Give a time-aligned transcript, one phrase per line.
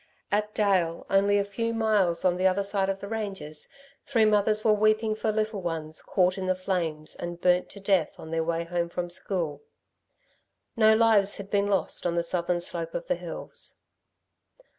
[0.31, 3.67] At Dale, only a few miles on the other side of the ranges,
[4.03, 8.19] three mothers were weeping for little ones caught in the flames and burnt to death
[8.19, 9.61] on their way home from school.
[10.75, 13.75] No lives had been lost on the southern slope of the hills.